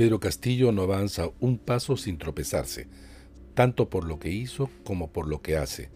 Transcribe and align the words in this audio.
Pedro 0.00 0.18
Castillo 0.18 0.72
no 0.72 0.84
avanza 0.84 1.28
un 1.40 1.58
paso 1.58 1.94
sin 1.98 2.16
tropezarse, 2.16 2.88
tanto 3.52 3.90
por 3.90 4.04
lo 4.04 4.18
que 4.18 4.30
hizo 4.30 4.70
como 4.82 5.12
por 5.12 5.28
lo 5.28 5.42
que 5.42 5.58
hace. 5.58 5.90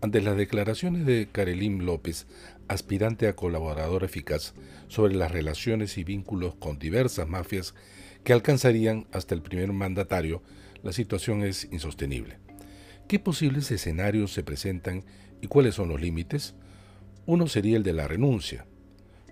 Ante 0.00 0.20
las 0.22 0.36
declaraciones 0.36 1.06
de 1.06 1.28
Karelim 1.30 1.82
López, 1.82 2.26
aspirante 2.66 3.28
a 3.28 3.36
colaborador 3.36 4.02
eficaz, 4.02 4.54
sobre 4.88 5.14
las 5.14 5.30
relaciones 5.30 5.98
y 5.98 6.02
vínculos 6.02 6.56
con 6.56 6.80
diversas 6.80 7.28
mafias 7.28 7.76
que 8.24 8.32
alcanzarían 8.32 9.06
hasta 9.12 9.36
el 9.36 9.42
primer 9.42 9.72
mandatario, 9.72 10.42
la 10.82 10.92
situación 10.92 11.44
es 11.44 11.68
insostenible. 11.70 12.38
¿Qué 13.06 13.20
posibles 13.20 13.70
escenarios 13.70 14.32
se 14.32 14.42
presentan 14.42 15.04
y 15.40 15.46
cuáles 15.46 15.76
son 15.76 15.90
los 15.90 16.00
límites? 16.00 16.56
Uno 17.24 17.46
sería 17.46 17.76
el 17.76 17.84
de 17.84 17.92
la 17.92 18.08
renuncia, 18.08 18.66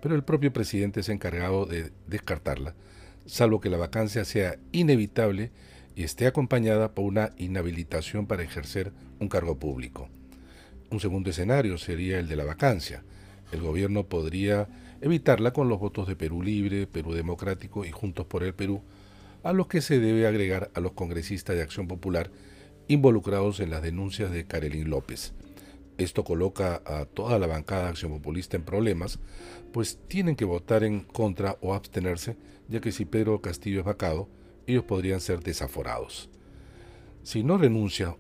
pero 0.00 0.14
el 0.14 0.22
propio 0.22 0.52
presidente 0.52 1.00
es 1.00 1.08
encargado 1.08 1.66
de 1.66 1.90
descartarla, 2.06 2.76
salvo 3.26 3.60
que 3.60 3.70
la 3.70 3.76
vacancia 3.76 4.24
sea 4.24 4.58
inevitable 4.72 5.50
y 5.94 6.04
esté 6.04 6.26
acompañada 6.26 6.94
por 6.94 7.04
una 7.04 7.30
inhabilitación 7.36 8.26
para 8.26 8.42
ejercer 8.42 8.92
un 9.20 9.28
cargo 9.28 9.58
público. 9.58 10.08
Un 10.90 11.00
segundo 11.00 11.30
escenario 11.30 11.78
sería 11.78 12.18
el 12.18 12.28
de 12.28 12.36
la 12.36 12.44
vacancia. 12.44 13.02
El 13.50 13.60
gobierno 13.60 14.04
podría 14.04 14.68
evitarla 15.00 15.52
con 15.52 15.68
los 15.68 15.78
votos 15.78 16.06
de 16.06 16.16
Perú 16.16 16.42
Libre, 16.42 16.86
Perú 16.86 17.12
Democrático 17.12 17.84
y 17.84 17.90
Juntos 17.90 18.26
por 18.26 18.42
el 18.42 18.54
Perú, 18.54 18.82
a 19.42 19.52
los 19.52 19.66
que 19.66 19.80
se 19.80 19.98
debe 19.98 20.26
agregar 20.26 20.70
a 20.74 20.80
los 20.80 20.92
congresistas 20.92 21.56
de 21.56 21.62
Acción 21.62 21.88
Popular 21.88 22.30
involucrados 22.88 23.60
en 23.60 23.70
las 23.70 23.82
denuncias 23.82 24.30
de 24.30 24.44
Karelín 24.44 24.90
López. 24.90 25.32
Esto 25.98 26.24
coloca 26.24 26.82
a 26.86 27.04
toda 27.04 27.38
la 27.38 27.46
bancada 27.46 27.88
Acción 27.88 28.12
Populista 28.12 28.56
en 28.56 28.64
problemas, 28.64 29.18
pues 29.72 29.98
tienen 30.08 30.36
que 30.36 30.44
votar 30.44 30.84
en 30.84 31.00
contra 31.00 31.58
o 31.60 31.74
abstenerse, 31.74 32.36
ya 32.68 32.80
que 32.80 32.92
si 32.92 33.04
Pedro 33.04 33.40
Castillo 33.40 33.80
es 33.80 33.86
vacado, 33.86 34.28
ellos 34.66 34.84
podrían 34.84 35.20
ser 35.20 35.40
desaforados. 35.40 36.30
Si 37.22 37.42
no 37.42 37.58
renuncia 37.58 38.16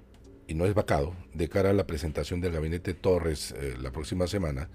y 0.46 0.54
no 0.54 0.66
es 0.66 0.74
vacado, 0.74 1.14
de 1.34 1.48
cara 1.48 1.70
a 1.70 1.74
la 1.74 1.86
presentación 1.86 2.40
del 2.40 2.52
gabinete 2.52 2.94
Torres 2.94 3.54
eh, 3.56 3.74
la 3.80 3.90
próxima 3.90 4.26
semana, 4.26 4.68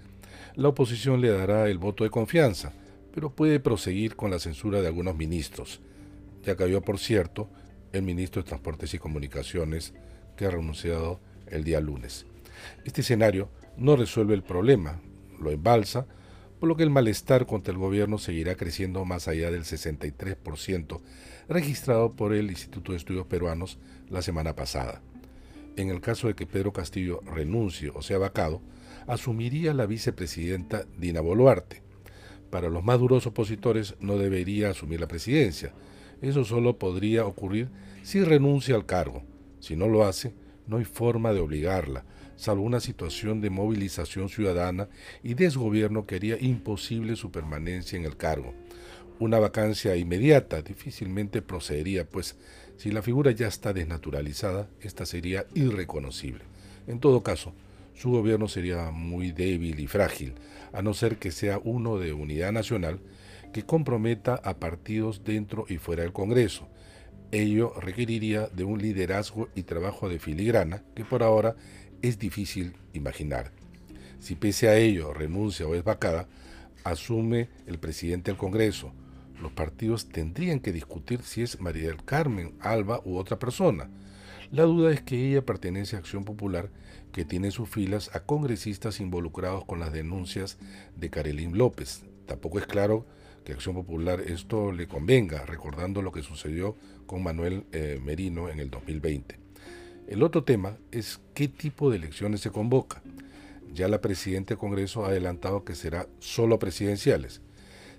la 0.54 0.68
oposición 0.68 1.20
le 1.20 1.28
dará 1.30 1.68
el 1.68 1.78
voto 1.78 2.04
de 2.04 2.10
confianza, 2.10 2.72
pero 3.14 3.34
puede 3.34 3.60
proseguir 3.60 4.16
con 4.16 4.30
la 4.30 4.38
censura 4.38 4.80
de 4.80 4.88
algunos 4.88 5.16
ministros. 5.16 5.80
Ya 6.44 6.56
cayó, 6.56 6.82
por 6.82 6.98
cierto, 6.98 7.48
el 7.92 8.02
ministro 8.02 8.42
de 8.42 8.48
Transportes 8.48 8.92
y 8.94 8.98
Comunicaciones, 8.98 9.94
que 10.36 10.46
ha 10.46 10.50
renunciado 10.50 11.20
el 11.46 11.64
día 11.64 11.80
lunes. 11.80 12.26
Este 12.84 13.00
escenario 13.00 13.50
no 13.76 13.96
resuelve 13.96 14.34
el 14.34 14.42
problema, 14.42 15.00
lo 15.40 15.50
embalsa, 15.50 16.06
por 16.58 16.68
lo 16.68 16.76
que 16.76 16.82
el 16.82 16.90
malestar 16.90 17.46
contra 17.46 17.72
el 17.72 17.78
gobierno 17.78 18.18
seguirá 18.18 18.56
creciendo 18.56 19.04
más 19.04 19.28
allá 19.28 19.50
del 19.50 19.62
63% 19.62 21.00
registrado 21.48 22.12
por 22.12 22.34
el 22.34 22.50
Instituto 22.50 22.92
de 22.92 22.98
Estudios 22.98 23.26
Peruanos 23.26 23.78
la 24.08 24.22
semana 24.22 24.54
pasada. 24.54 25.02
En 25.76 25.88
el 25.90 26.00
caso 26.00 26.26
de 26.28 26.34
que 26.34 26.46
Pedro 26.46 26.72
Castillo 26.72 27.20
renuncie 27.24 27.90
o 27.90 28.02
sea 28.02 28.18
vacado, 28.18 28.60
asumiría 29.06 29.72
la 29.72 29.86
vicepresidenta 29.86 30.84
Dina 30.98 31.20
Boluarte. 31.20 31.82
Para 32.50 32.68
los 32.68 32.84
más 32.84 32.98
duros 32.98 33.26
opositores 33.26 33.94
no 34.00 34.18
debería 34.18 34.70
asumir 34.70 35.00
la 35.00 35.08
presidencia. 35.08 35.72
Eso 36.20 36.44
solo 36.44 36.78
podría 36.78 37.24
ocurrir 37.24 37.68
si 38.02 38.22
renuncia 38.22 38.74
al 38.74 38.86
cargo. 38.86 39.22
Si 39.60 39.76
no 39.76 39.88
lo 39.88 40.04
hace, 40.04 40.34
no 40.66 40.78
hay 40.78 40.84
forma 40.84 41.32
de 41.32 41.40
obligarla, 41.40 42.04
salvo 42.38 42.62
una 42.62 42.78
situación 42.78 43.40
de 43.40 43.50
movilización 43.50 44.28
ciudadana 44.28 44.88
y 45.24 45.34
desgobierno 45.34 46.06
que 46.06 46.14
haría 46.14 46.38
imposible 46.40 47.16
su 47.16 47.32
permanencia 47.32 47.98
en 47.98 48.04
el 48.04 48.16
cargo. 48.16 48.54
Una 49.18 49.40
vacancia 49.40 49.96
inmediata 49.96 50.62
difícilmente 50.62 51.42
procedería, 51.42 52.08
pues 52.08 52.36
si 52.76 52.92
la 52.92 53.02
figura 53.02 53.32
ya 53.32 53.48
está 53.48 53.72
desnaturalizada, 53.72 54.68
esta 54.80 55.04
sería 55.04 55.46
irreconocible. 55.54 56.44
En 56.86 57.00
todo 57.00 57.24
caso, 57.24 57.52
su 57.94 58.12
gobierno 58.12 58.46
sería 58.46 58.92
muy 58.92 59.32
débil 59.32 59.80
y 59.80 59.88
frágil, 59.88 60.34
a 60.72 60.80
no 60.80 60.94
ser 60.94 61.16
que 61.16 61.32
sea 61.32 61.60
uno 61.64 61.98
de 61.98 62.12
unidad 62.12 62.52
nacional 62.52 63.00
que 63.52 63.64
comprometa 63.64 64.36
a 64.36 64.60
partidos 64.60 65.24
dentro 65.24 65.66
y 65.68 65.78
fuera 65.78 66.04
del 66.04 66.12
Congreso. 66.12 66.68
Ello 67.32 67.74
requeriría 67.80 68.46
de 68.46 68.62
un 68.62 68.80
liderazgo 68.80 69.48
y 69.56 69.64
trabajo 69.64 70.08
de 70.08 70.20
filigrana 70.20 70.84
que 70.94 71.04
por 71.04 71.24
ahora 71.24 71.56
es 72.02 72.18
difícil 72.18 72.74
imaginar. 72.92 73.52
Si 74.20 74.34
pese 74.34 74.68
a 74.68 74.76
ello 74.76 75.12
renuncia 75.12 75.66
o 75.66 75.74
es 75.74 75.84
vacada, 75.84 76.28
asume 76.84 77.48
el 77.66 77.78
presidente 77.78 78.30
del 78.30 78.38
Congreso, 78.38 78.92
los 79.40 79.52
partidos 79.52 80.08
tendrían 80.08 80.60
que 80.60 80.72
discutir 80.72 81.22
si 81.22 81.42
es 81.42 81.60
María 81.60 81.88
del 81.88 82.04
Carmen, 82.04 82.54
Alba 82.60 83.00
u 83.04 83.16
otra 83.16 83.38
persona. 83.38 83.88
La 84.50 84.64
duda 84.64 84.90
es 84.90 85.02
que 85.02 85.28
ella 85.28 85.44
pertenece 85.44 85.94
a 85.94 86.00
Acción 86.00 86.24
Popular, 86.24 86.70
que 87.12 87.24
tiene 87.24 87.48
en 87.48 87.52
sus 87.52 87.68
filas 87.68 88.10
a 88.14 88.20
congresistas 88.20 89.00
involucrados 89.00 89.64
con 89.64 89.78
las 89.78 89.92
denuncias 89.92 90.58
de 90.96 91.10
Karelín 91.10 91.56
López. 91.56 92.04
Tampoco 92.26 92.58
es 92.58 92.66
claro 92.66 93.06
que 93.44 93.52
Acción 93.52 93.74
Popular 93.74 94.20
esto 94.20 94.72
le 94.72 94.88
convenga, 94.88 95.44
recordando 95.46 96.02
lo 96.02 96.12
que 96.12 96.22
sucedió 96.22 96.76
con 97.06 97.22
Manuel 97.22 97.64
eh, 97.72 98.00
Merino 98.02 98.48
en 98.48 98.58
el 98.58 98.70
2020. 98.70 99.47
El 100.08 100.22
otro 100.22 100.42
tema 100.42 100.78
es 100.90 101.20
qué 101.34 101.48
tipo 101.48 101.90
de 101.90 101.98
elecciones 101.98 102.40
se 102.40 102.50
convoca. 102.50 103.02
Ya 103.74 103.88
la 103.88 104.00
presidenta 104.00 104.54
del 104.54 104.58
Congreso 104.58 105.04
ha 105.04 105.08
adelantado 105.08 105.66
que 105.66 105.74
será 105.74 106.08
solo 106.18 106.58
presidenciales. 106.58 107.42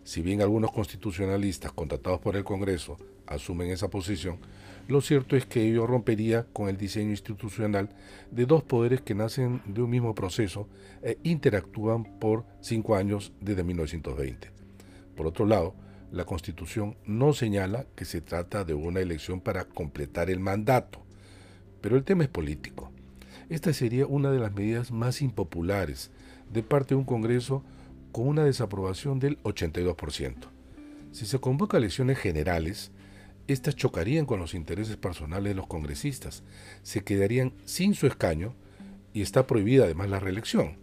Si 0.03 0.23
bien 0.23 0.41
algunos 0.41 0.71
constitucionalistas 0.71 1.71
contratados 1.71 2.19
por 2.19 2.35
el 2.35 2.43
Congreso 2.43 2.97
asumen 3.27 3.69
esa 3.69 3.91
posición, 3.91 4.39
lo 4.87 5.01
cierto 5.01 5.35
es 5.35 5.45
que 5.45 5.61
ello 5.69 5.85
rompería 5.85 6.47
con 6.51 6.67
el 6.67 6.77
diseño 6.77 7.11
institucional 7.11 7.89
de 8.31 8.47
dos 8.47 8.63
poderes 8.63 9.01
que 9.01 9.13
nacen 9.13 9.61
de 9.67 9.83
un 9.83 9.91
mismo 9.91 10.15
proceso 10.15 10.67
e 11.03 11.19
interactúan 11.21 12.17
por 12.17 12.43
cinco 12.59 12.95
años 12.95 13.33
desde 13.39 13.63
1920. 13.63 14.49
Por 15.15 15.27
otro 15.27 15.45
lado, 15.45 15.75
la 16.11 16.25
Constitución 16.25 16.97
no 17.05 17.33
señala 17.33 17.85
que 17.95 18.05
se 18.05 18.21
trata 18.21 18.63
de 18.63 18.73
una 18.73 18.99
elección 18.99 19.41
para 19.41 19.65
completar 19.65 20.31
el 20.31 20.39
mandato, 20.39 21.05
pero 21.81 21.97
el 21.97 22.03
tema 22.03 22.23
es 22.23 22.29
político. 22.29 22.91
Esta 23.49 23.73
sería 23.73 24.05
una 24.05 24.31
de 24.31 24.39
las 24.39 24.53
medidas 24.53 24.91
más 24.91 25.21
impopulares 25.21 26.11
de 26.51 26.63
parte 26.63 26.89
de 26.89 26.99
un 26.99 27.05
Congreso 27.05 27.63
con 28.11 28.27
una 28.27 28.43
desaprobación 28.43 29.19
del 29.19 29.41
82%. 29.43 30.35
Si 31.11 31.25
se 31.25 31.39
convoca 31.39 31.77
elecciones 31.77 32.19
generales, 32.19 32.91
estas 33.47 33.75
chocarían 33.75 34.25
con 34.25 34.39
los 34.39 34.53
intereses 34.53 34.97
personales 34.97 35.51
de 35.51 35.55
los 35.55 35.67
congresistas, 35.67 36.43
se 36.83 37.03
quedarían 37.03 37.53
sin 37.65 37.95
su 37.95 38.05
escaño 38.05 38.53
y 39.13 39.21
está 39.21 39.47
prohibida 39.47 39.85
además 39.85 40.09
la 40.09 40.19
reelección. 40.19 40.77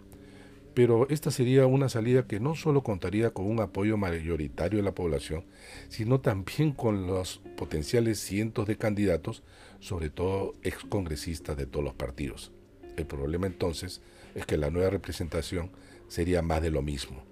Pero 0.76 1.08
esta 1.08 1.30
sería 1.30 1.64
una 1.64 1.88
salida 1.88 2.26
que 2.26 2.38
no 2.38 2.54
solo 2.54 2.82
contaría 2.82 3.30
con 3.30 3.46
un 3.46 3.60
apoyo 3.60 3.96
mayoritario 3.96 4.76
de 4.76 4.82
la 4.82 4.94
población, 4.94 5.46
sino 5.88 6.20
también 6.20 6.72
con 6.72 7.06
los 7.06 7.40
potenciales 7.56 8.20
cientos 8.20 8.66
de 8.66 8.76
candidatos, 8.76 9.42
sobre 9.80 10.10
todo 10.10 10.52
excongresistas 10.62 11.56
de 11.56 11.64
todos 11.64 11.82
los 11.82 11.94
partidos. 11.94 12.52
El 12.98 13.06
problema 13.06 13.46
entonces 13.46 14.02
es 14.34 14.44
que 14.44 14.58
la 14.58 14.68
nueva 14.68 14.90
representación 14.90 15.70
sería 16.08 16.42
más 16.42 16.60
de 16.60 16.70
lo 16.70 16.82
mismo. 16.82 17.22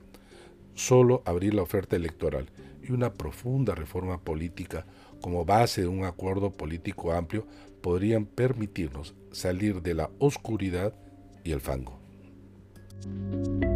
Solo 0.75 1.23
abrir 1.27 1.53
la 1.53 1.65
oferta 1.65 1.97
electoral 1.97 2.49
y 2.83 2.93
una 2.93 3.13
profunda 3.13 3.75
reforma 3.75 4.23
política 4.23 4.87
como 5.21 5.45
base 5.45 5.83
de 5.83 5.89
un 5.89 6.05
acuerdo 6.05 6.51
político 6.51 7.13
amplio 7.13 7.47
podrían 7.83 8.25
permitirnos 8.25 9.15
salir 9.33 9.83
de 9.83 9.93
la 9.93 10.09
oscuridad 10.19 10.95
y 11.45 11.53
el 11.53 11.61
fango. 11.61 12.04
Música 13.05 13.74